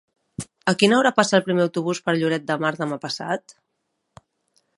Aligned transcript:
A 0.73 0.73
quina 0.83 0.97
hora 0.99 1.11
passa 1.19 1.35
el 1.39 1.45
primer 1.49 1.63
autobús 1.67 2.01
per 2.07 2.17
Lloret 2.23 2.49
de 2.51 2.59
Mar 2.65 2.73
demà 2.83 2.99
passat? 3.05 3.59